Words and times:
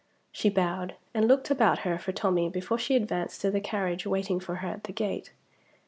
She 0.31 0.49
bowed, 0.49 0.95
and 1.13 1.27
looked 1.27 1.51
about 1.51 1.81
her 1.85 1.99
for 1.99 2.11
Tommie 2.11 2.49
before 2.49 2.79
she 2.79 2.95
advanced 2.95 3.39
to 3.41 3.51
the 3.51 3.61
carriage 3.61 4.07
waiting 4.07 4.39
for 4.39 4.55
her 4.55 4.67
at 4.67 4.85
the 4.85 4.91
gate. 4.93 5.31